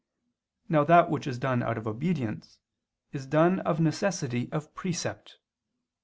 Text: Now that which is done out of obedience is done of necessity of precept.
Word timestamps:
Now 0.67 0.83
that 0.85 1.11
which 1.11 1.27
is 1.27 1.37
done 1.37 1.61
out 1.61 1.77
of 1.77 1.85
obedience 1.85 2.57
is 3.11 3.27
done 3.27 3.59
of 3.59 3.79
necessity 3.79 4.51
of 4.51 4.73
precept. 4.73 5.37